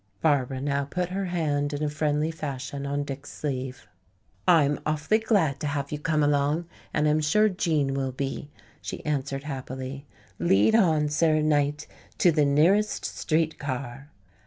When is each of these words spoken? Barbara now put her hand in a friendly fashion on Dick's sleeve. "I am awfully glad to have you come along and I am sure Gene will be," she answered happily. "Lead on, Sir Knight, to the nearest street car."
Barbara 0.19 0.59
now 0.61 0.85
put 0.85 1.09
her 1.09 1.25
hand 1.25 1.73
in 1.73 1.83
a 1.83 1.87
friendly 1.87 2.31
fashion 2.31 2.87
on 2.87 3.03
Dick's 3.03 3.31
sleeve. 3.31 3.87
"I 4.47 4.63
am 4.63 4.79
awfully 4.83 5.19
glad 5.19 5.59
to 5.59 5.67
have 5.67 5.91
you 5.91 5.99
come 5.99 6.23
along 6.23 6.65
and 6.91 7.07
I 7.07 7.11
am 7.11 7.21
sure 7.21 7.49
Gene 7.49 7.93
will 7.93 8.11
be," 8.11 8.49
she 8.81 9.05
answered 9.05 9.43
happily. 9.43 10.07
"Lead 10.39 10.73
on, 10.73 11.07
Sir 11.09 11.41
Knight, 11.41 11.85
to 12.17 12.31
the 12.31 12.45
nearest 12.45 13.05
street 13.05 13.59
car." 13.59 14.09